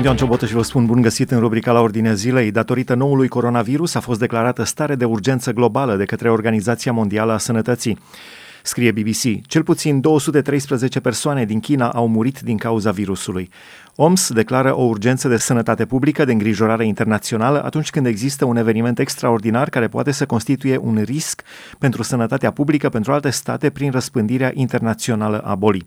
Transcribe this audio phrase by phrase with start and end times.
[0.00, 2.50] Sunt Ioan Ciobotă și vă spun bun găsit în rubrica la Ordinea Zilei.
[2.50, 7.38] Datorită noului coronavirus a fost declarată stare de urgență globală de către Organizația Mondială a
[7.38, 7.98] Sănătății.
[8.62, 13.50] Scrie BBC, cel puțin 213 persoane din China au murit din cauza virusului.
[13.96, 18.98] OMS declară o urgență de sănătate publică de îngrijorare internațională atunci când există un eveniment
[18.98, 21.42] extraordinar care poate să constituie un risc
[21.78, 25.86] pentru sănătatea publică pentru alte state prin răspândirea internațională a bolii.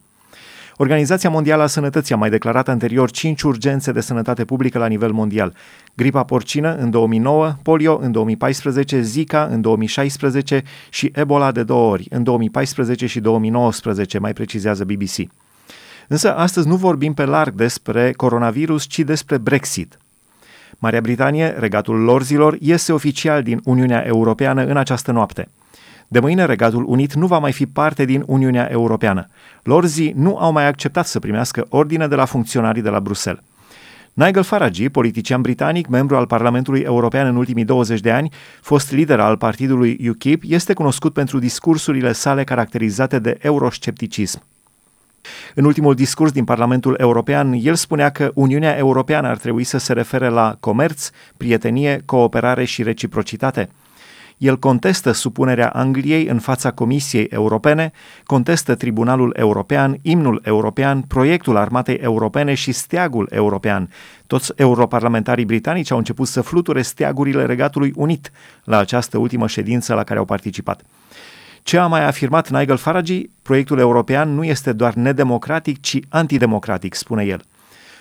[0.77, 5.11] Organizația Mondială a Sănătății a mai declarat anterior cinci urgențe de sănătate publică la nivel
[5.11, 5.53] mondial.
[5.95, 12.05] Gripa porcină în 2009, polio în 2014, Zika în 2016 și Ebola de două ori,
[12.09, 15.31] în 2014 și 2019, mai precizează BBC.
[16.07, 19.98] Însă astăzi nu vorbim pe larg despre coronavirus, ci despre Brexit.
[20.77, 25.48] Marea Britanie, regatul lorzilor, iese oficial din Uniunea Europeană în această noapte–
[26.13, 29.27] de mâine, Regatul Unit nu va mai fi parte din Uniunea Europeană.
[29.63, 33.43] Lorzii nu au mai acceptat să primească ordine de la funcționarii de la Bruxelles.
[34.13, 39.20] Nigel Farage, politician britanic, membru al Parlamentului European în ultimii 20 de ani, fost lider
[39.20, 44.43] al partidului UKIP, este cunoscut pentru discursurile sale caracterizate de euroscepticism.
[45.55, 49.93] În ultimul discurs din Parlamentul European, el spunea că Uniunea Europeană ar trebui să se
[49.93, 53.70] refere la comerț, prietenie, cooperare și reciprocitate–
[54.37, 57.91] el contestă supunerea Angliei în fața Comisiei Europene,
[58.23, 63.90] contestă Tribunalul European, imnul european, proiectul armatei europene și steagul european.
[64.28, 68.31] Toți europarlamentarii britanici au început să fluture steagurile Regatului Unit
[68.63, 70.81] la această ultimă ședință la care au participat.
[71.63, 77.23] Ce a mai afirmat Nigel Farage, proiectul european nu este doar nedemocratic, ci antidemocratic, spune
[77.23, 77.41] el.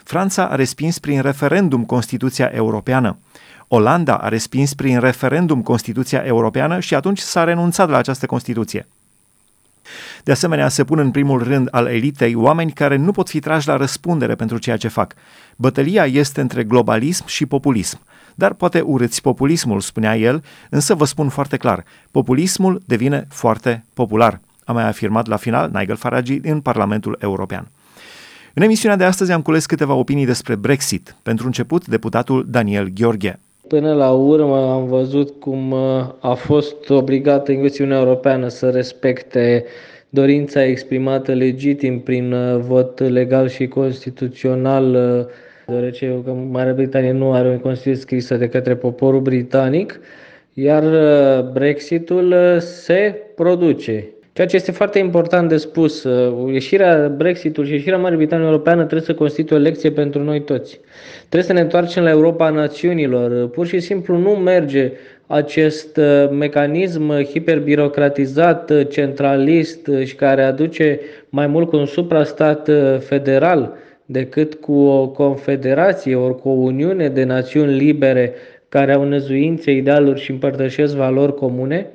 [0.05, 3.19] Franța a respins prin referendum Constituția Europeană.
[3.75, 8.87] Olanda a respins prin referendum Constituția Europeană și atunci s-a renunțat la această Constituție.
[10.25, 13.69] De asemenea, se pun în primul rând al elitei oameni care nu pot fi trași
[13.69, 15.15] la răspundere pentru ceea ce fac.
[15.57, 18.01] Bătălia este între globalism și populism.
[18.35, 24.41] Dar poate urâți populismul, spunea el, însă vă spun foarte clar, populismul devine foarte popular,
[24.65, 27.69] a mai afirmat la final Nigel Farage în Parlamentul European.
[28.55, 31.17] În emisiunea de astăzi am cules câteva opinii despre Brexit.
[31.23, 33.39] Pentru început, deputatul Daniel Gheorghe.
[33.73, 39.65] Până la urmă am văzut cum uh, a fost obligată Uniunea Europeană să respecte
[40.09, 45.27] dorința exprimată legitim prin uh, vot legal și constituțional, uh,
[45.67, 50.01] deoarece Marea Britanie nu are o Constituție scrisă de către poporul britanic,
[50.53, 50.85] iar
[51.53, 54.05] Brexitul se produce.
[54.35, 58.81] Ceea ce este foarte important de spus, uh, ieșirea Brexitul și ieșirea Marii Britanii Europeană
[58.81, 60.81] trebuie să constituie o lecție pentru noi toți.
[61.19, 63.49] Trebuie să ne întoarcem la Europa a națiunilor.
[63.49, 64.93] Pur și simplu nu merge
[65.27, 73.73] acest uh, mecanism hiperbirocratizat, uh, centralist și care aduce mai mult cu un suprastat federal
[74.07, 78.35] decât cu o confederație ori cu o uniune de națiuni libere
[78.69, 81.91] care au năzuințe, idealuri și împărtășesc valori comune,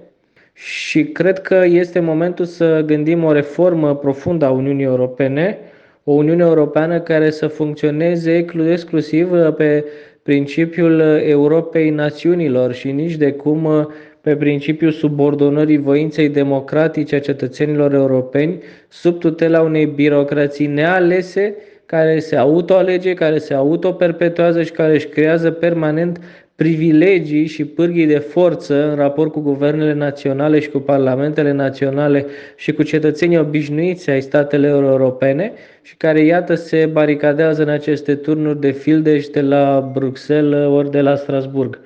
[0.59, 5.57] și cred că este momentul să gândim o reformă profundă a Uniunii Europene,
[6.03, 9.85] o Uniune Europeană care să funcționeze exclusiv pe
[10.23, 13.89] principiul Europei națiunilor și nici de cum
[14.21, 18.57] pe principiul subordonării voinței democratice a cetățenilor europeni
[18.87, 25.51] sub tutela unei birocrații nealese care se autoalege, care se autoperpetuează și care își creează
[25.51, 26.19] permanent
[26.57, 32.25] privilegii și pârghii de forță în raport cu guvernele naționale și cu parlamentele naționale
[32.55, 35.51] și cu cetățenii obișnuiți ai statelor europene
[35.81, 41.01] și care, iată, se baricadează în aceste turnuri de fildeș de la Bruxelles ori de
[41.01, 41.79] la Strasburg.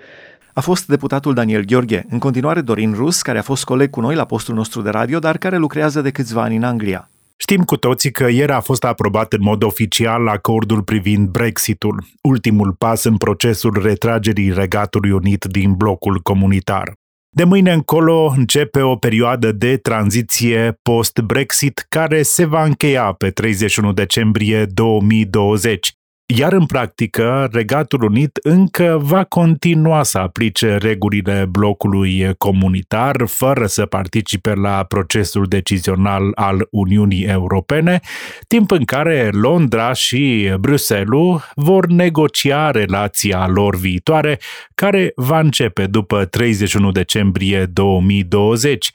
[0.53, 4.15] A fost deputatul Daniel Gheorghe, în continuare Dorin Rus, care a fost coleg cu noi
[4.15, 7.10] la postul nostru de radio, dar care lucrează de câțiva ani în Anglia.
[7.51, 12.73] Știm cu toții că ieri a fost aprobat în mod oficial acordul privind Brexitul, ultimul
[12.77, 16.93] pas în procesul retragerii Regatului Unit din blocul comunitar.
[17.35, 23.93] De mâine încolo începe o perioadă de tranziție post-Brexit care se va încheia pe 31
[23.93, 25.91] decembrie 2020,
[26.37, 33.85] iar în practică, Regatul Unit încă va continua să aplice regulile blocului comunitar fără să
[33.85, 37.99] participe la procesul decizional al Uniunii Europene,
[38.47, 44.39] timp în care Londra și Bruxelles vor negocia relația lor viitoare,
[44.75, 48.91] care va începe după 31 decembrie 2020.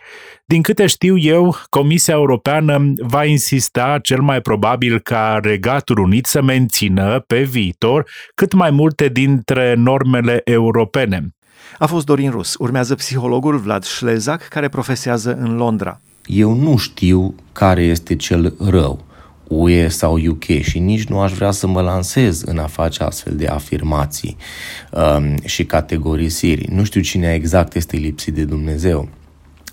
[0.48, 6.43] Din câte știu eu, Comisia Europeană va insista cel mai probabil ca Regatul Unit să
[6.43, 11.34] mențină pe viitor cât mai multe dintre normele europene.
[11.78, 12.54] A fost Dorin Rus.
[12.58, 16.00] Urmează psihologul Vlad Șlezac, care profesează în Londra.
[16.26, 19.04] Eu nu știu care este cel rău.
[19.49, 23.37] UE sau UK și nici nu aș vrea să mă lansez în a face astfel
[23.37, 24.37] de afirmații
[24.90, 26.66] um, și categorisiri.
[26.72, 29.08] Nu știu cine exact este lipsit de Dumnezeu.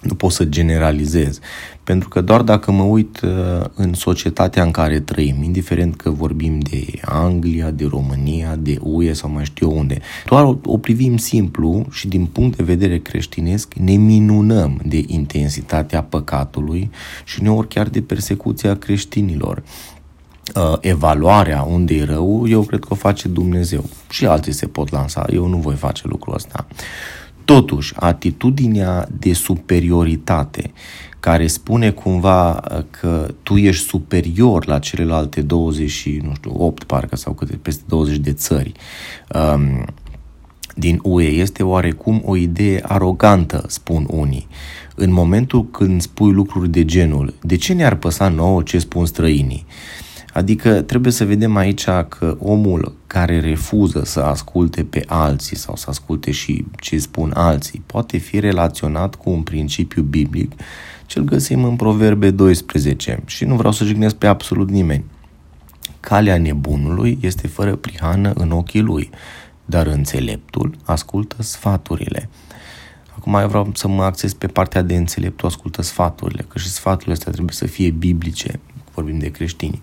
[0.03, 1.39] Nu pot să generalizez,
[1.83, 6.59] pentru că doar dacă mă uit uh, în societatea în care trăim, indiferent că vorbim
[6.59, 11.17] de Anglia, de România, de UE sau mai știu eu unde, doar o, o privim
[11.17, 16.89] simplu și din punct de vedere creștinesc ne minunăm de intensitatea păcatului
[17.25, 19.63] și uneori chiar de persecuția creștinilor
[20.55, 23.85] uh, evaluarea unde e rău, eu cred că o face Dumnezeu.
[24.09, 26.65] Și alții se pot lansa, eu nu voi face lucrul ăsta.
[27.45, 30.71] Totuși, atitudinea de superioritate
[31.19, 37.15] care spune cumva uh, că tu ești superior la celelalte 20, nu știu, 8 parcă
[37.15, 38.71] sau câte, peste 20 de țări
[39.55, 39.85] um,
[40.75, 44.47] din UE este oarecum o idee arogantă, spun unii.
[44.95, 49.65] În momentul când spui lucruri de genul, de ce ne-ar păsa nouă ce spun străinii?
[50.33, 55.85] Adică trebuie să vedem aici că omul care refuză să asculte pe alții sau să
[55.89, 60.51] asculte și ce spun alții poate fi relaționat cu un principiu biblic
[61.05, 65.03] ce-l găsim în Proverbe 12 și nu vreau să jignesc pe absolut nimeni.
[65.99, 69.09] Calea nebunului este fără prihană în ochii lui,
[69.65, 72.29] dar înțeleptul ascultă sfaturile.
[73.17, 77.13] Acum eu vreau să mă acces pe partea de înțeleptul ascultă sfaturile, că și sfaturile
[77.13, 78.59] astea trebuie să fie biblice,
[78.93, 79.81] vorbim de creștini.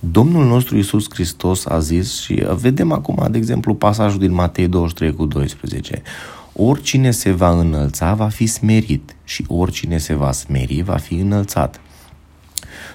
[0.00, 5.14] Domnul nostru Iisus Hristos a zis și vedem acum, de exemplu, pasajul din Matei 23
[5.14, 6.02] cu 12.
[6.52, 11.80] Oricine se va înălța va fi smerit și oricine se va smeri va fi înălțat.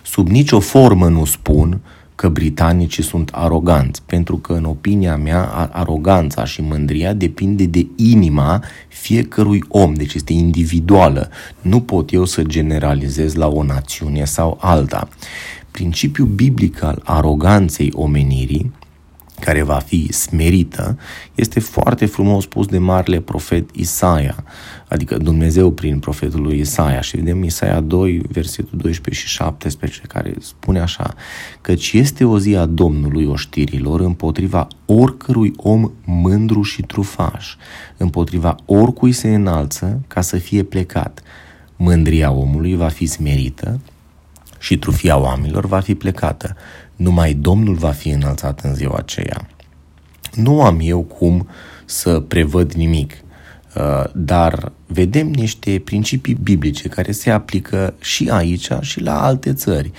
[0.03, 1.81] Sub nicio formă nu spun
[2.21, 8.63] că britanicii sunt aroganți, pentru că, în opinia mea, aroganța și mândria depinde de inima
[8.87, 11.29] fiecărui om, deci este individuală.
[11.61, 15.07] Nu pot eu să generalizez la o națiune sau alta.
[15.71, 18.71] Principiul biblic al aroganței omenirii
[19.39, 20.97] care va fi smerită,
[21.35, 24.43] este foarte frumos spus de marele profet Isaia,
[24.91, 27.01] adică Dumnezeu prin profetul lui Isaia.
[27.01, 31.13] Și vedem Isaia 2, versetul 12 și 17, care spune așa,
[31.61, 37.55] căci este o zi a Domnului oștirilor împotriva oricărui om mândru și trufaș,
[37.97, 41.21] împotriva oricui se înalță ca să fie plecat.
[41.75, 43.79] Mândria omului va fi smerită
[44.59, 46.55] și trufia oamenilor va fi plecată
[46.95, 49.47] numai Domnul va fi înălțat în ziua aceea.
[50.35, 51.47] Nu am eu cum
[51.85, 53.30] să prevăd nimic, uh,
[54.13, 59.91] dar vedem niște principii biblice care se aplică și aici și la alte țări.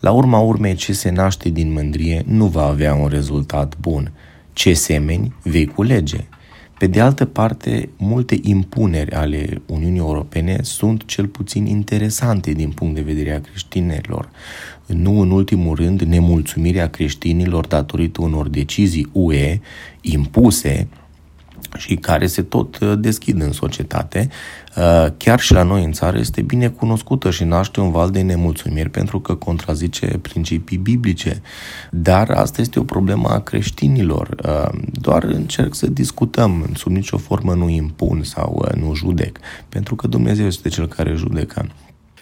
[0.00, 4.12] La urma urmei, ce se naște din mândrie nu va avea un rezultat bun.
[4.52, 6.24] Ce semeni vei culege.
[6.78, 12.94] Pe de altă parte, multe impuneri ale Uniunii Europene sunt cel puțin interesante din punct
[12.94, 14.30] de vedere a creștinilor.
[14.86, 19.60] Nu în ultimul rând, nemulțumirea creștinilor datorită unor decizii UE
[20.00, 20.88] impuse
[21.76, 24.28] și care se tot uh, deschid în societate,
[24.76, 28.20] uh, chiar și la noi în țară este bine cunoscută și naște un val de
[28.20, 31.42] nemulțumiri pentru că contrazice principii biblice.
[31.90, 34.34] Dar asta este o problemă a creștinilor.
[34.44, 39.38] Uh, doar încerc să discutăm, sub nicio formă nu impun sau nu judec,
[39.68, 41.66] pentru că Dumnezeu este cel care judecă.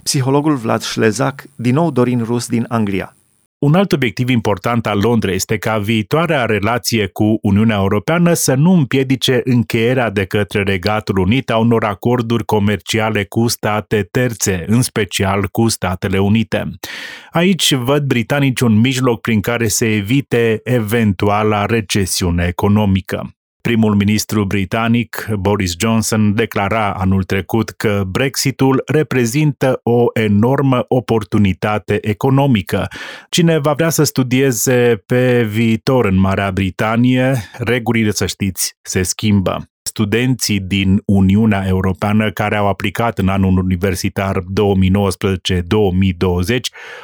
[0.02, 3.16] Psihologul Vlad Șlezac, din nou Dorin Rus din Anglia.
[3.58, 8.72] Un alt obiectiv important al Londrei este ca viitoarea relație cu Uniunea Europeană să nu
[8.72, 15.46] împiedice încheierea de către Regatul Unit a unor acorduri comerciale cu state terțe, în special
[15.46, 16.70] cu Statele Unite.
[17.31, 23.35] Aici văd britanici un mijloc prin care se evite eventuala recesiune economică.
[23.67, 32.89] Primul ministru britanic, Boris Johnson, declara anul trecut că Brexitul reprezintă o enormă oportunitate economică.
[33.31, 39.69] Cine va vrea să studieze pe viitor în Marea Britanie, regulile, să știți, se schimbă
[39.96, 44.44] studenții din Uniunea Europeană care au aplicat în anul universitar 2019-2020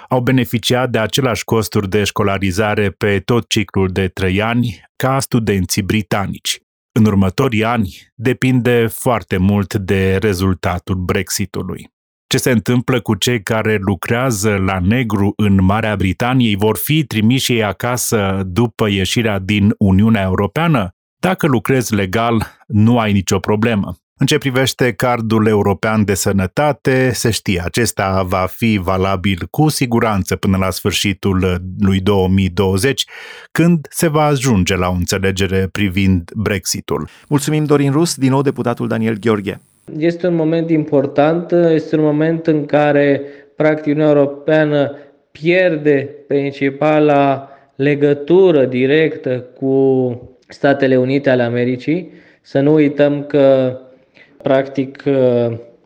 [0.09, 5.83] au beneficiat de același costuri de școlarizare pe tot ciclul de trei ani ca studenții
[5.83, 6.59] britanici.
[6.99, 11.91] În următorii ani depinde foarte mult de rezultatul Brexitului
[12.27, 17.53] ce se întâmplă cu cei care lucrează la negru în Marea Britanie, vor fi trimiși
[17.53, 20.95] ei acasă după ieșirea din Uniunea Europeană?
[21.29, 23.97] Dacă lucrezi legal, nu ai nicio problemă.
[24.19, 30.37] În ce privește cardul european de sănătate, se știe, acesta va fi valabil cu siguranță
[30.37, 33.05] până la sfârșitul lui 2020,
[33.53, 37.09] când se va ajunge la o înțelegere privind Brexitul.
[37.29, 39.61] Mulțumim, Dorin Rus, din nou deputatul Daniel Gheorghe.
[39.99, 43.21] Este un moment important, este un moment în care,
[43.57, 44.97] practic, Uniunea Europeană
[45.31, 52.13] pierde principala legătură directă cu Statele Unite ale Americii.
[52.41, 53.79] Să nu uităm că,
[54.43, 55.03] practic,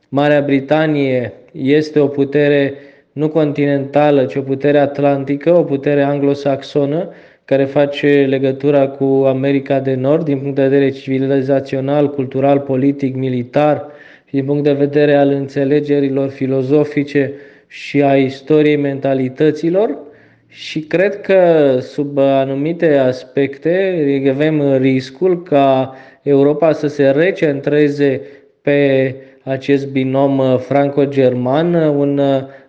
[0.08, 2.74] Marea Britanie este o putere
[3.12, 7.08] nu continentală, ci o putere atlantică, o putere anglosaxonă,
[7.44, 13.86] care face legătura cu America de Nord din punct de vedere civilizațional, cultural, politic, militar
[14.24, 17.32] și din punct de vedere al înțelegerilor filozofice
[17.66, 19.98] și a istoriei mentalităților.
[20.48, 28.20] Și cred că sub anumite aspecte avem riscul ca Europa să se recentreze
[28.62, 32.20] pe acest binom franco-german, un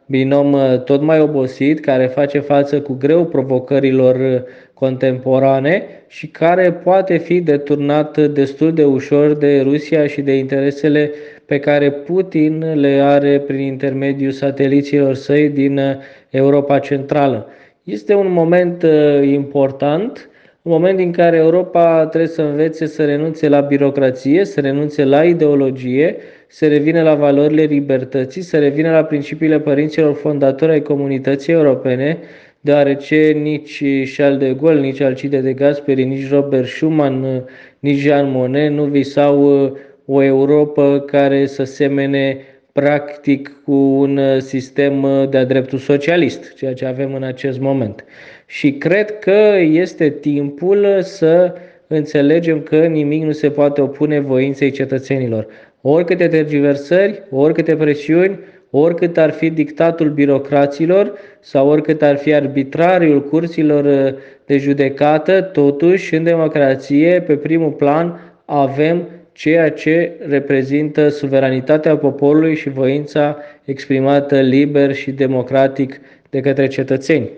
[0.05, 0.55] binom
[0.85, 4.43] tot mai obosit, care face față cu greu provocărilor
[4.73, 11.11] contemporane și care poate fi deturnat destul de ușor de Rusia și de interesele
[11.45, 15.81] pe care Putin le are prin intermediul sateliților săi din
[16.29, 17.47] Europa Centrală.
[17.87, 20.29] Este un moment uh, important,
[20.61, 25.23] un moment în care Europa trebuie să învețe să renunțe la birocrație, să renunțe la
[25.23, 26.15] ideologie,
[26.47, 32.17] să revină la valorile libertății, să revină la principiile părinților fondatori ai comunității europene,
[32.61, 33.83] deoarece nici
[34.17, 37.43] Charles de Gaulle, nici Alcide de Gasperi, nici Robert Schuman,
[37.79, 39.71] nici Jean Monnet nu visau uh,
[40.05, 42.37] o Europa care să semene
[42.81, 48.05] practic cu un uh, sistem uh, de-a dreptul socialist, ceea ce avem în acest moment.
[48.45, 51.53] Și cred că este timpul să
[51.87, 55.47] înțelegem că nimic nu se poate opune voinței cetățenilor.
[55.81, 63.85] Oricâte tergiversări, oricâte presiuni, oricât ar fi dictatul birocraților sau oricât ar fi arbitrariul curților
[63.85, 69.07] uh, de judecată, totuși, în democrație, pe primul plan, avem
[69.37, 77.29] ceea ce reprezintă suveranitatea poporului și voința exprimată liber și democratic de către cetățeni.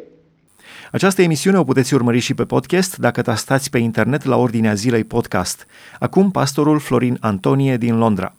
[0.91, 5.03] Această emisiune o puteți urmări și pe podcast dacă tastați pe internet la ordinea zilei
[5.03, 5.65] podcast.
[5.99, 8.35] Acum pastorul Florin Antonie din Londra.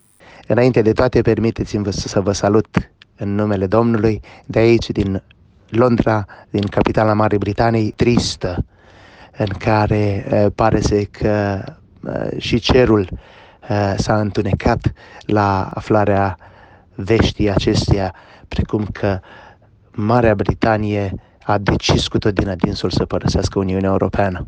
[0.47, 5.23] Înainte de toate, permiteți-mi să vă salut în numele Domnului de aici, din
[5.69, 8.65] Londra, din capitala Marii Britanii, tristă,
[9.37, 11.65] în care uh, pare să că
[12.03, 13.19] uh, și cerul uh,
[13.97, 14.93] s-a întunecat
[15.27, 16.37] la aflarea
[16.95, 18.15] veștii acesteia,
[18.49, 19.21] precum că
[19.91, 24.45] Marea Britanie a decis cu tot din adinsul să părăsească Uniunea Europeană.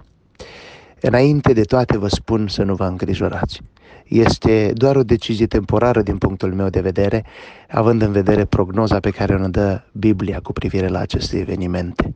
[1.01, 3.61] Înainte de toate vă spun să nu vă îngrijorați.
[4.05, 7.25] Este doar o decizie temporară din punctul meu de vedere,
[7.69, 12.15] având în vedere prognoza pe care o dă Biblia cu privire la aceste evenimente.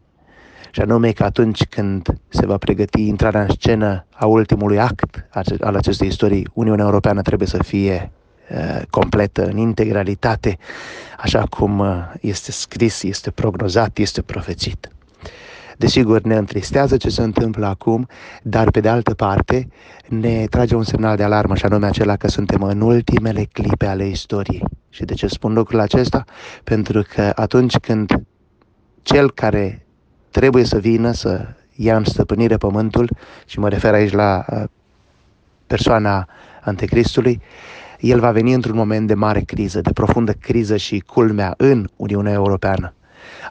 [0.77, 5.27] Și anume că atunci când se va pregăti intrarea în scenă a ultimului act
[5.61, 8.13] al acestei istorii, Uniunea Europeană trebuie să fie
[8.51, 10.59] uh, completă în integralitate,
[11.19, 14.91] așa cum uh, este scris, este prognozat, este profețit.
[15.77, 18.09] Desigur, ne întristează ce se întâmplă acum,
[18.43, 19.69] dar pe de altă parte
[20.09, 24.07] ne trage un semnal de alarmă și anume acela că suntem în ultimele clipe ale
[24.07, 24.65] istoriei.
[24.89, 26.25] Și de ce spun lucrul acesta?
[26.65, 28.23] Pentru că atunci când
[29.03, 29.86] cel care
[30.37, 33.11] trebuie să vină să ia în stăpânire pământul,
[33.47, 34.63] și mă refer aici la uh,
[35.67, 36.29] persoana
[36.61, 37.41] anticristului,
[38.01, 42.33] el va veni într-un moment de mare criză, de profundă criză și culmea în Uniunea
[42.33, 42.95] Europeană.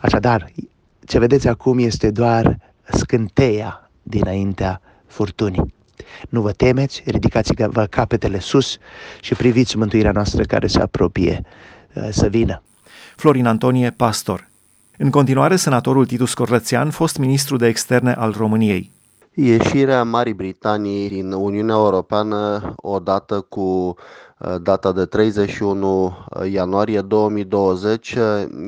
[0.01, 0.51] Așadar,
[1.05, 5.73] ce vedeți acum este doar scânteia dinaintea furtunii.
[6.29, 8.77] Nu vă temeți, ridicați-vă capetele sus
[9.21, 11.41] și priviți mântuirea noastră care se apropie
[11.93, 12.61] uh, să vină.
[13.15, 14.53] Florin Antonie, pastor.
[14.97, 18.91] În continuare, senatorul Titus Corlățean, fost ministru de externe al României.
[19.33, 28.15] Ieșirea Marii Britanii din Uniunea Europeană odată cu uh, data de 31 uh, ianuarie 2020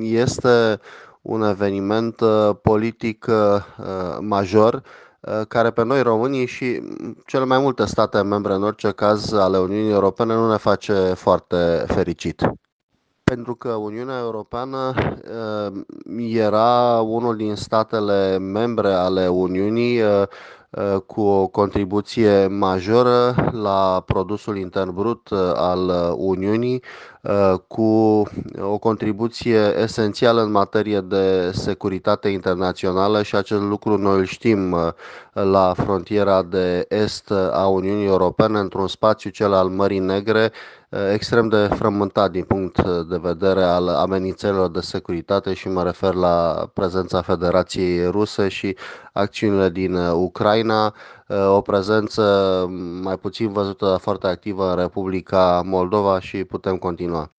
[0.02, 0.80] este
[1.22, 4.84] un eveniment uh, politic uh, uh, major
[5.48, 6.82] care pe noi românii și
[7.26, 11.84] cele mai multe state membre, în orice caz ale Uniunii Europene, nu ne face foarte
[11.88, 12.42] fericit.
[13.32, 14.94] Pentru că Uniunea Europeană
[16.18, 20.02] era unul din statele membre ale Uniunii
[20.70, 26.82] Uh, cu o contribuție majoră la produsul intern brut uh, al Uniunii, uh,
[27.68, 28.24] cu
[28.62, 34.76] o contribuție esențială în materie de securitate internațională și acest lucru noi îl știm
[35.34, 40.52] la frontiera de est a Uniunii Europene, într-un spațiu cel al Mării Negre,
[41.14, 46.70] extrem de frământat din punct de vedere al amenințărilor de securitate și mă refer la
[46.74, 48.76] prezența Federației Ruse și
[49.14, 50.94] acțiunile din Ucraina,
[51.28, 52.22] o prezență
[53.02, 57.32] mai puțin văzută foarte activă în Republica Moldova și putem continua.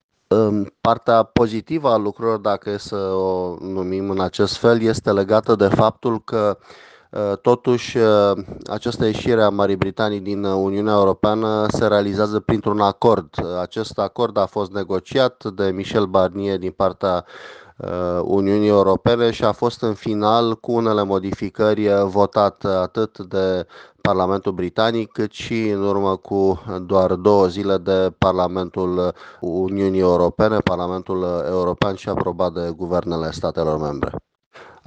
[0.80, 5.68] Partea pozitivă a lucrurilor, dacă e să o numim în acest fel, este legată de
[5.68, 6.58] faptul că
[7.42, 7.98] Totuși,
[8.70, 13.34] această ieșire a Marii Britanii din Uniunea Europeană se realizează printr-un acord.
[13.60, 17.24] Acest acord a fost negociat de Michel Barnier din partea
[18.22, 23.66] Uniunii Europene și a fost în final cu unele modificări votat atât de
[24.00, 31.44] Parlamentul Britanic, cât și în urmă cu doar două zile de Parlamentul Uniunii Europene, Parlamentul
[31.48, 34.10] European și aprobat de guvernele statelor membre.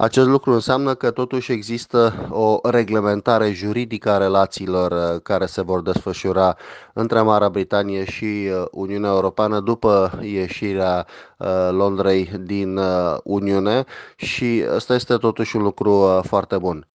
[0.02, 5.82] Acest lucru înseamnă că totuși există o reglementare juridică a relațiilor uh, care se vor
[5.82, 6.56] desfășura
[6.92, 11.31] între Marea Britanie și uh, Uniunea Europeană după ieșirea uh,
[11.70, 12.78] Londrei din
[13.24, 13.84] Uniune
[14.16, 16.86] și ăsta este totuși un lucru foarte bun.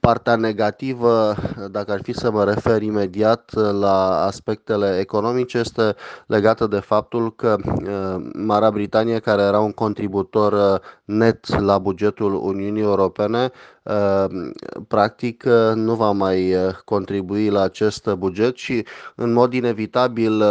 [0.00, 1.34] Partea negativă,
[1.70, 5.94] dacă ar fi să mă refer imediat la aspectele economice, este
[6.26, 12.34] legată de faptul că uh, Marea Britanie, care era un contributor uh, net la bugetul
[12.34, 13.50] Uniunii Europene,
[13.82, 14.24] uh,
[14.88, 15.44] practic
[15.74, 20.42] nu va mai contribui la acest buget și în mod inevitabil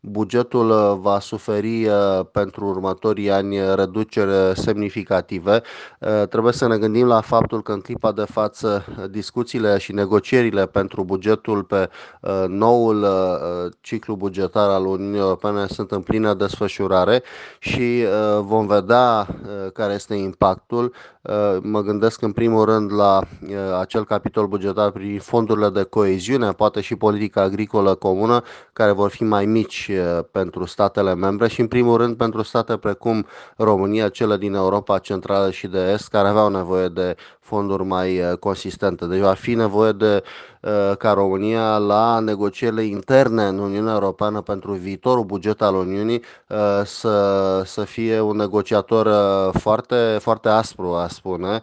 [0.00, 5.62] bugetul uh, va suferi uh, pentru următorii ani reducere semnificative.
[5.98, 10.66] Uh, trebuie să ne gândim la faptul că în clipa de față discuțiile și negocierile
[10.66, 11.88] pentru bugetul pe
[12.46, 13.06] noul
[13.80, 17.22] ciclu bugetar al Uniunii Europene sunt în plină desfășurare
[17.58, 18.04] și
[18.40, 19.26] vom vedea
[19.72, 20.92] care este impactul.
[21.62, 23.20] Mă gândesc în primul rând la
[23.78, 29.24] acel capitol bugetar prin fondurile de coeziune, poate și politica agricolă comună, care vor fi
[29.24, 29.90] mai mici
[30.30, 35.50] pentru statele membre și în primul rând pentru state precum România, cele din Europa Centrală
[35.50, 39.06] și de Est, care aveau nevoie de fonduri mai consistente.
[39.06, 40.49] Deci va fi nevoie de Uh,
[40.98, 47.62] ca România la negocierile interne în Uniunea Europeană pentru viitorul buget al Uniunii uh, să,
[47.64, 51.62] să fie un negociator uh, foarte, foarte aspru, a spune,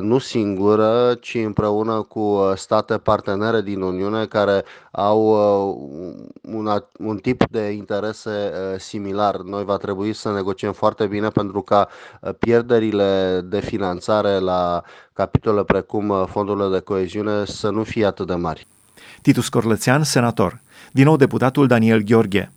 [0.00, 5.20] nu singură, ci împreună cu state partenere din Uniune care au
[6.42, 9.36] un, un tip de interese similar.
[9.36, 11.88] Noi va trebui să negociem foarte bine pentru ca
[12.38, 14.82] pierderile de finanțare la
[15.22, 18.66] capitole precum fondurile de coeziune să nu fie atât de mari.
[19.22, 20.60] Titus Corlățean, senator.
[20.92, 22.50] Din nou deputatul Daniel Gheorghe.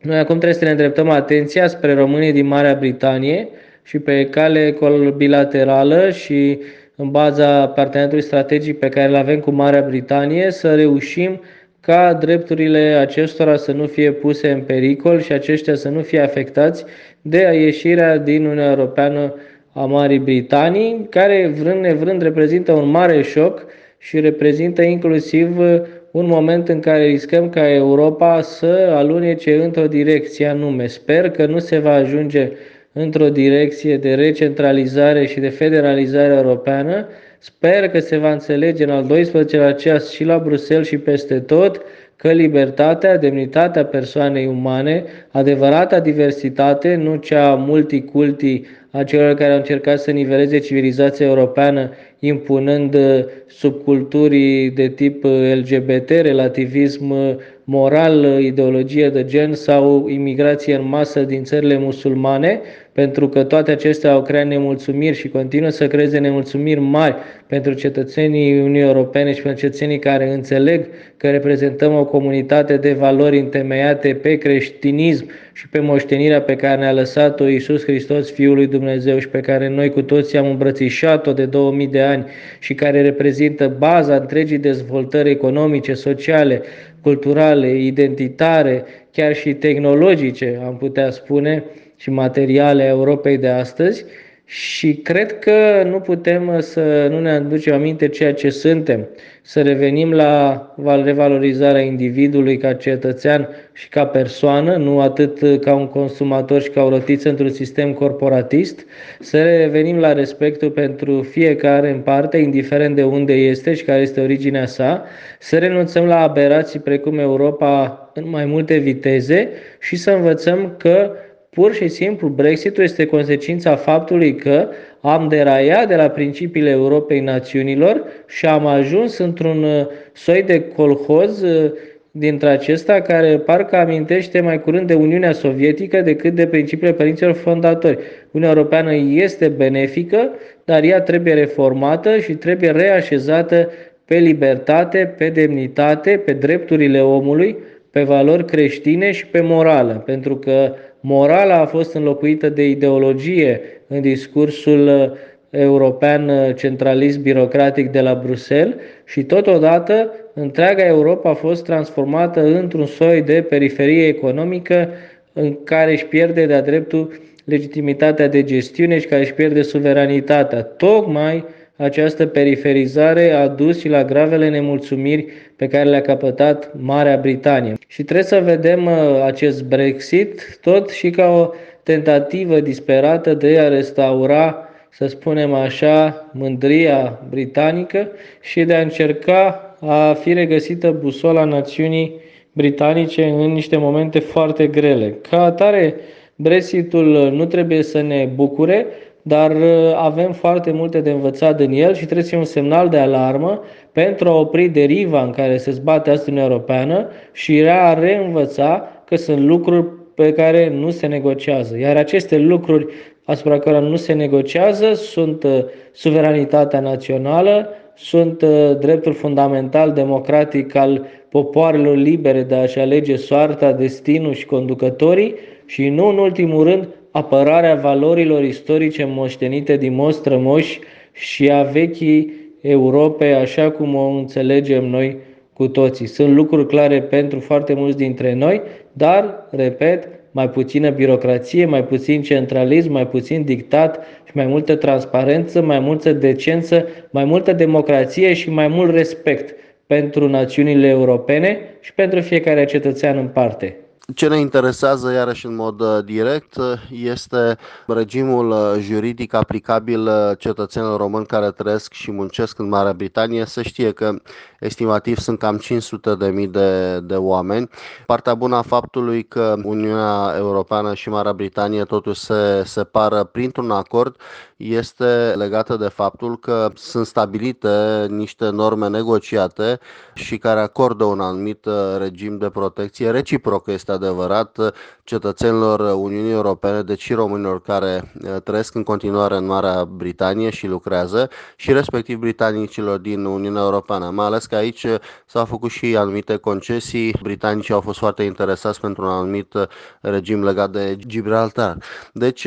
[0.00, 3.48] Noi acum trebuie să ne îndreptăm atenția spre românii din Marea Britanie
[3.82, 4.76] și pe cale
[5.16, 6.58] bilaterală și
[6.96, 11.40] în baza parteneriatului strategic pe care îl avem cu Marea Britanie să reușim
[11.80, 16.84] ca drepturile acestora să nu fie puse în pericol și aceștia să nu fie afectați
[17.22, 19.34] de ieșirea din Uniunea Europeană
[19.72, 23.66] a Marii Britanii, care vrând nevrând reprezintă un mare șoc
[23.98, 25.80] și reprezintă inclusiv uh,
[26.10, 30.86] un moment în care riscăm ca Europa să alunece într-o direcție anume.
[30.86, 32.52] Sper că nu se va ajunge
[32.92, 37.06] într-o direcție de recentralizare și de federalizare europeană.
[37.38, 41.82] Sper că se va înțelege în al 12-lea ceas și la Bruxelles și peste tot
[42.16, 48.62] că libertatea, demnitatea persoanei umane, adevărata diversitate, nu cea multiculti
[48.94, 55.52] a celor care au încercat să niveleze civilizația europeană impunând uh, subculturii de tip uh,
[55.54, 62.60] LGBT, relativism uh, moral, ideologie de gen sau imigrație în masă din țările musulmane,
[62.92, 67.14] pentru că toate acestea au creat nemulțumiri și continuă să creeze nemulțumiri mari
[67.46, 73.38] pentru cetățenii Uniunii Europene și pentru cetățenii care înțeleg că reprezentăm o comunitate de valori
[73.38, 79.18] întemeiate pe creștinism și pe moștenirea pe care ne-a lăsat-o Iisus Hristos, Fiul lui Dumnezeu
[79.18, 82.24] și pe care noi cu toții am îmbrățișat-o de 2000 de ani
[82.58, 86.62] și care reprezintă baza întregii dezvoltări economice, sociale,
[87.00, 91.64] culturale, identitare, chiar și tehnologice, am putea spune,
[92.02, 94.04] și materiale a Europei de astăzi
[94.44, 99.08] și cred că nu putem să nu ne aducem aminte ceea ce suntem,
[99.42, 100.66] să revenim la
[101.04, 106.88] revalorizarea individului ca cetățean și ca persoană, nu atât ca un consumator și ca o
[106.88, 108.86] rotiță într-un sistem corporatist,
[109.20, 114.20] să revenim la respectul pentru fiecare în parte, indiferent de unde este și care este
[114.20, 115.04] originea sa,
[115.38, 119.48] să renunțăm la aberații precum Europa în mai multe viteze
[119.80, 121.10] și să învățăm că
[121.56, 124.68] Pur și simplu, Brexitul este consecința faptului că
[125.00, 131.42] am deraiat de la principiile Europei Națiunilor și am ajuns într-un uh, soi de colhoz
[131.42, 131.72] uh,
[132.10, 137.98] dintre acesta care parcă amintește mai curând de Uniunea Sovietică decât de principiile părinților fondatori.
[138.30, 140.30] Uniunea Europeană este benefică,
[140.64, 143.70] dar ea trebuie reformată și trebuie reașezată
[144.04, 147.56] pe libertate, pe demnitate, pe drepturile omului,
[147.90, 154.00] pe valori creștine și pe morală, pentru că morala a fost înlocuită de ideologie în
[154.00, 155.12] discursul
[155.50, 163.22] european centralist birocratic de la Bruxelles și totodată întreaga Europa a fost transformată într-un soi
[163.22, 164.88] de periferie economică
[165.32, 170.62] în care își pierde de-a dreptul legitimitatea de gestiune și care își pierde suveranitatea.
[170.62, 171.44] Tocmai
[171.82, 177.74] această periferizare a dus și la gravele nemulțumiri pe care le-a capătat Marea Britanie.
[177.86, 181.50] Și trebuie să vedem uh, acest Brexit tot și ca o
[181.82, 188.08] tentativă disperată de a restaura, să spunem așa, mândria britanică
[188.40, 192.20] și de a încerca a fi regăsită busola națiunii
[192.52, 195.14] britanice în niște momente foarte grele.
[195.30, 195.94] Ca atare,
[196.36, 198.86] Brexitul nu trebuie să ne bucure,
[199.22, 202.88] dar uh, avem foarte multe de învățat din el și trebuie să fie un semnal
[202.88, 203.60] de alarmă
[203.92, 209.16] pentru a opri deriva în care se zbate astăzi Uniunea Europeană și a reînvăța că
[209.16, 211.78] sunt lucruri pe care nu se negociază.
[211.78, 212.86] Iar aceste lucruri
[213.24, 215.58] asupra care nu se negociază sunt uh,
[215.92, 224.32] suveranitatea națională, sunt uh, dreptul fundamental democratic al popoarelor libere de a-și alege soarta, destinul
[224.32, 225.34] și conducătorii
[225.66, 230.80] și nu în ultimul rând apărarea valorilor istorice moștenite din moși strămoși
[231.12, 235.16] și a vechii Europe așa cum o înțelegem noi
[235.52, 236.06] cu toții.
[236.06, 238.60] Sunt lucruri clare pentru foarte mulți dintre noi,
[238.92, 245.62] dar, repet, mai puțină birocrație, mai puțin centralism, mai puțin dictat și mai multă transparență,
[245.62, 249.54] mai multă decență, mai multă democrație și mai mult respect
[249.86, 253.76] pentru națiunile europene și pentru fiecare cetățean în parte.
[254.14, 261.00] Ce ne interesează iarăși în mod uh, direct uh, este regimul uh, juridic aplicabil cetățenilor
[261.00, 263.44] români care trăiesc și muncesc în Marea Britanie.
[263.44, 264.14] Să știe că
[264.62, 267.68] estimativ sunt cam 500 de mii de, de oameni.
[268.06, 274.16] Partea bună a faptului că Uniunea Europeană și Marea Britanie totuși se separă printr-un acord
[274.56, 279.78] este legată de faptul că sunt stabilite niște norme negociate
[280.14, 281.66] și care acordă un anumit
[281.98, 284.58] regim de protecție reciprocă, este adevărat,
[285.04, 288.12] cetățenilor Uniunii Europene, deci și românilor care
[288.44, 294.26] trăiesc în continuare în Marea Britanie și lucrează și respectiv britanicilor din Uniunea Europeană, mai
[294.26, 294.86] ales că aici
[295.26, 297.14] s-au făcut și anumite concesii.
[297.22, 299.54] Britanicii au fost foarte interesați pentru un anumit
[300.00, 301.76] regim legat de Gibraltar.
[302.12, 302.46] Deci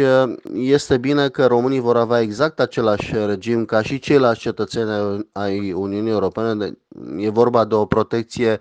[0.54, 4.90] este bine că românii vor avea exact același regim ca și ceilalți cetățeni
[5.32, 6.78] ai Uniunii Europene.
[7.18, 8.60] E vorba de o protecție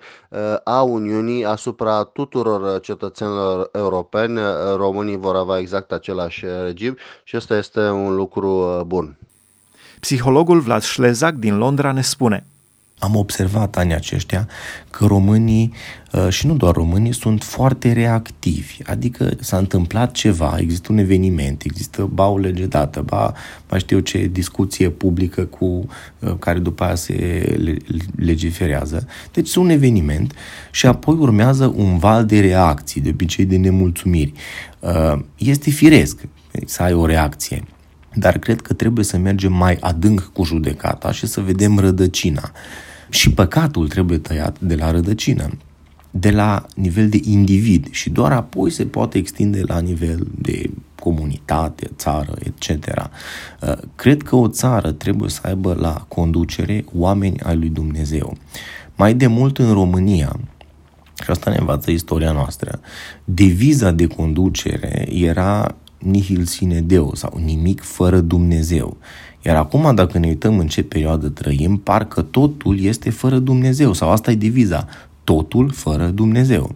[0.65, 4.39] a Uniunii asupra tuturor cetățenilor europeni.
[4.77, 9.19] Românii vor avea exact același regim și ăsta este un lucru bun.
[10.01, 12.45] Psihologul Vlad Șlezac din Londra ne spune–
[12.99, 14.49] am observat anii aceștia
[14.91, 15.73] că românii,
[16.13, 18.79] uh, și nu doar românii, sunt foarte reactivi.
[18.85, 23.33] Adică s-a întâmplat ceva, există un eveniment, există ba o lege dată, ba
[23.71, 27.15] mai știu ce discuție publică cu uh, care după aia se
[28.17, 29.07] legiferează.
[29.33, 30.35] Deci un eveniment
[30.71, 34.33] și apoi urmează un val de reacții, de obicei de nemulțumiri.
[34.81, 36.21] Uh, este firesc
[36.67, 37.63] să ai o reacție.
[38.15, 42.51] Dar cred că trebuie să mergem mai adânc cu judecata și să vedem rădăcina.
[43.11, 45.49] Și păcatul trebuie tăiat de la rădăcină,
[46.11, 51.91] de la nivel de individ și doar apoi se poate extinde la nivel de comunitate,
[51.97, 52.87] țară, etc.
[53.61, 58.37] Uh, cred că o țară trebuie să aibă la conducere oameni ai lui Dumnezeu.
[58.97, 60.37] Mai de mult în România,
[61.23, 62.81] și asta ne învață istoria noastră,
[63.25, 68.97] deviza de conducere era nihil sine Deo sau nimic fără Dumnezeu.
[69.43, 74.11] Iar acum, dacă ne uităm în ce perioadă trăim, parcă totul este fără Dumnezeu, sau
[74.11, 74.89] asta e diviza,
[75.25, 76.75] totul fără Dumnezeu.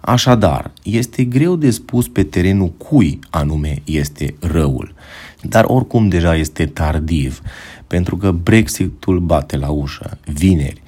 [0.00, 4.94] Așadar, este greu de spus pe terenul cui anume este răul,
[5.42, 7.40] dar oricum deja este tardiv,
[7.86, 10.18] pentru că Brexitul bate la ușă.
[10.24, 10.82] Vineri,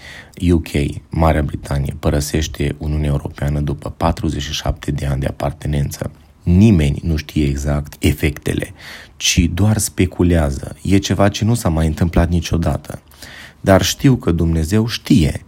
[0.51, 0.68] UK,
[1.09, 6.11] Marea Britanie, părăsește Uniunea Europeană după 47 de ani de apartenență.
[6.56, 8.72] Nimeni nu știe exact efectele,
[9.16, 10.76] ci doar speculează.
[10.82, 13.02] E ceva ce nu s-a mai întâmplat niciodată.
[13.61, 15.44] Dar știu că Dumnezeu știe,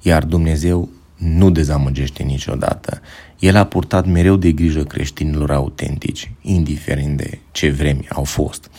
[0.00, 3.00] iar Dumnezeu nu dezamăgește niciodată.
[3.38, 8.70] El a purtat mereu de grijă creștinilor autentici, indiferent de ce vremi au fost.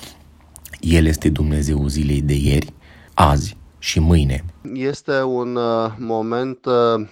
[0.79, 2.73] El este Dumnezeu zilei de ieri,
[3.13, 4.43] azi și mâine.
[4.73, 7.05] Este un uh, moment uh,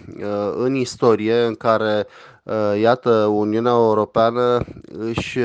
[0.56, 2.06] în istorie în care
[2.80, 4.66] iată, Uniunea Europeană
[4.98, 5.40] își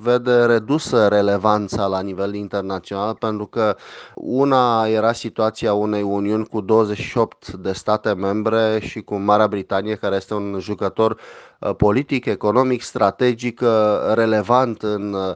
[0.00, 3.76] vede redusă relevanța la nivel internațional pentru că
[4.14, 10.16] una era situația unei Uniuni cu 28 de state membre și cu Marea Britanie, care
[10.16, 11.20] este un jucător
[11.76, 13.60] politic, economic, strategic
[14.14, 15.34] relevant în Uh,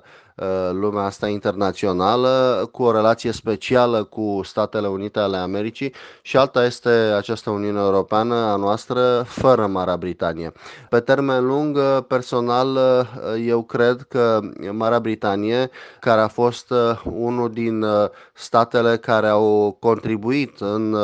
[0.72, 6.88] lumea asta internațională cu o relație specială cu Statele Unite ale Americii și alta este
[6.88, 10.52] această Uniune Europeană a noastră fără Marea Britanie.
[10.90, 15.70] Pe termen lung, uh, personal, uh, eu cred că Marea Britanie,
[16.00, 16.72] care a fost
[17.04, 17.84] unul din
[18.32, 20.96] statele care au contribuit în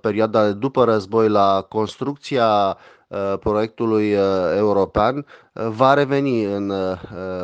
[0.00, 2.93] perioada de după război la construcția Uh,
[3.40, 4.20] proiectului uh,
[4.56, 6.72] european uh, va reveni în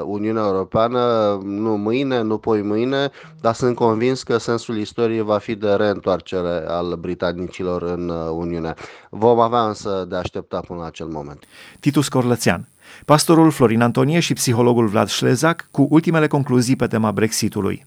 [0.04, 1.00] Uniunea Europeană,
[1.44, 6.64] nu mâine, nu poi mâine, dar sunt convins că sensul istoriei va fi de reîntoarcere
[6.66, 8.74] al britanicilor în Uniune.
[9.10, 11.44] Vom avea însă de aștepta până la acel moment.
[11.80, 12.68] Titus Corlățean
[13.04, 17.86] Pastorul Florin Antonie și psihologul Vlad Șlezac cu ultimele concluzii pe tema Brexitului.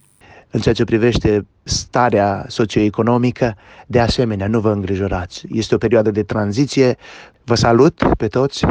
[0.56, 3.56] În ceea ce privește starea socioeconomică,
[3.88, 5.46] de asemenea, nu vă îngrijorați.
[5.50, 6.98] Este o perioadă de tranziție.
[7.44, 8.66] Vă salut pe toți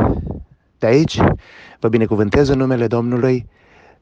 [0.79, 1.19] de aici.
[1.81, 3.49] Vă binecuvântez în numele Domnului.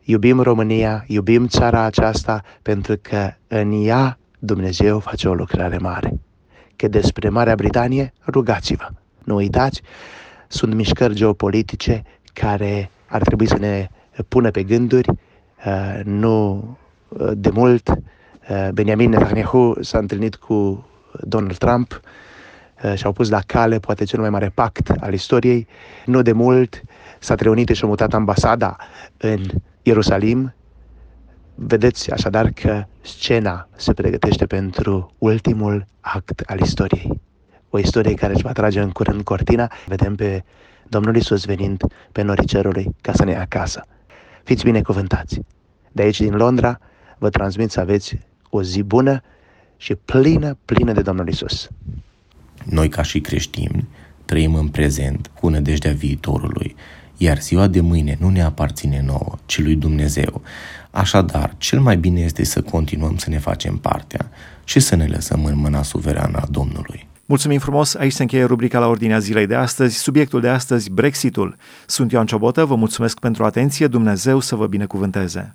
[0.01, 6.21] Iubim România, iubim țara aceasta, pentru că în ea Dumnezeu face o lucrare mare.
[6.77, 8.89] Că despre Marea Britanie, rugați-vă.
[9.25, 9.83] Nu uitați,
[10.49, 13.89] sunt mișcări geopolitice care ar trebui să ne
[14.29, 16.79] pună pe gânduri, uh, nu
[17.35, 20.87] de mult uh, Benjamin Netanyahu s-a întâlnit cu
[21.21, 22.01] Donald Trump
[22.85, 25.67] uh, și au pus la cale poate cel mai mare pact al istoriei.
[26.07, 26.83] Nu de mult
[27.19, 28.77] s-a reunit și a mutat ambasada
[29.17, 29.41] în
[29.83, 30.55] Ierusalim.
[31.55, 37.21] Vedeți așadar că scena se pregătește pentru ultimul act al istoriei.
[37.71, 39.73] O istorie care își va trage în curând cortina.
[39.87, 40.45] Vedem pe
[40.89, 43.87] Domnul Isus venind pe norii cerului ca să ne ia acasă.
[44.43, 45.41] Fiți binecuvântați!
[45.93, 46.79] De aici, din Londra,
[47.21, 48.19] vă transmit să aveți
[48.51, 49.23] o zi bună
[49.77, 51.69] și plină, plină de Domnul Isus.
[52.65, 53.89] Noi, ca și creștini,
[54.25, 56.77] trăim în prezent cu nădejdea viitorului,
[57.17, 60.43] iar ziua de mâine nu ne aparține nouă, ci lui Dumnezeu.
[60.91, 64.31] Așadar, cel mai bine este să continuăm să ne facem partea
[64.65, 67.09] și să ne lăsăm în mâna suverană a Domnului.
[67.27, 71.57] Mulțumim frumos, aici se încheie rubrica la ordinea zilei de astăzi, subiectul de astăzi, Brexitul.
[71.87, 75.55] Sunt Ioan Ciobotă, vă mulțumesc pentru atenție, Dumnezeu să vă binecuvânteze.